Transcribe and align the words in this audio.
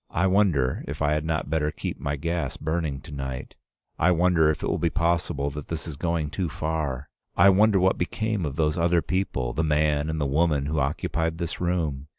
I 0.09 0.25
wonder 0.25 0.83
if 0.87 0.99
I 0.99 1.11
had 1.13 1.23
not 1.25 1.51
better 1.51 1.69
keep 1.69 1.99
my 1.99 2.15
gas 2.15 2.57
burning 2.57 3.01
to 3.01 3.11
night? 3.11 3.53
I 3.99 4.09
wonder 4.09 4.49
if 4.49 4.63
it 4.63 4.81
be 4.81 4.89
possible 4.89 5.51
that 5.51 5.67
this 5.67 5.85
is 5.87 5.95
going 5.95 6.31
too 6.31 6.49
far? 6.49 7.07
I 7.37 7.49
wonder 7.49 7.79
what 7.79 7.99
became 7.99 8.43
of 8.43 8.55
those 8.55 8.79
other 8.79 9.03
people, 9.03 9.53
the 9.53 9.63
man 9.63 10.09
and 10.09 10.19
the 10.19 10.25
woman 10.25 10.65
who 10.65 10.79
occupied 10.79 11.37
this 11.37 11.61
room? 11.61 12.07